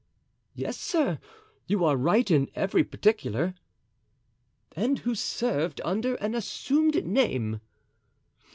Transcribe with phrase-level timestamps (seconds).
[0.55, 1.19] "Yes, sir,
[1.67, 3.53] you are right in every particular!"
[4.75, 7.61] "And who served under an assumed name?"